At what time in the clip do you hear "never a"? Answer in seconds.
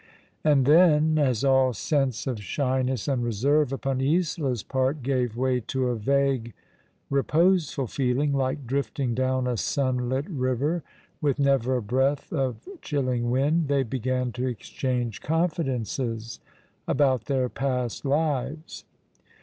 11.37-11.83